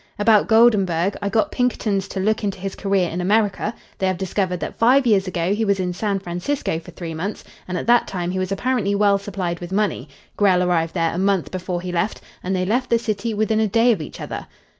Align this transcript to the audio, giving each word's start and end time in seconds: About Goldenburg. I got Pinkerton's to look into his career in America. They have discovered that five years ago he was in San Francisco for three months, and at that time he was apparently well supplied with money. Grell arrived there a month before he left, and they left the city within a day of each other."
About 0.17 0.47
Goldenburg. 0.47 1.15
I 1.21 1.29
got 1.29 1.51
Pinkerton's 1.51 2.07
to 2.07 2.19
look 2.19 2.43
into 2.43 2.57
his 2.59 2.73
career 2.73 3.07
in 3.07 3.21
America. 3.21 3.71
They 3.99 4.07
have 4.07 4.17
discovered 4.17 4.59
that 4.59 4.79
five 4.79 5.05
years 5.05 5.27
ago 5.27 5.53
he 5.53 5.63
was 5.63 5.79
in 5.79 5.93
San 5.93 6.17
Francisco 6.17 6.79
for 6.79 6.89
three 6.89 7.13
months, 7.13 7.43
and 7.67 7.77
at 7.77 7.85
that 7.85 8.07
time 8.07 8.31
he 8.31 8.39
was 8.39 8.51
apparently 8.51 8.95
well 8.95 9.19
supplied 9.19 9.59
with 9.59 9.71
money. 9.71 10.09
Grell 10.37 10.63
arrived 10.63 10.95
there 10.95 11.13
a 11.13 11.19
month 11.19 11.51
before 11.51 11.81
he 11.81 11.91
left, 11.91 12.19
and 12.41 12.55
they 12.55 12.65
left 12.65 12.89
the 12.89 12.97
city 12.97 13.35
within 13.35 13.59
a 13.59 13.67
day 13.67 13.91
of 13.91 14.01
each 14.01 14.19
other." 14.19 14.47